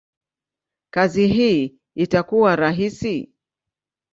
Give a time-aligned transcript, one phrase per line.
[0.93, 3.29] kazi hii itakuwa rahisi?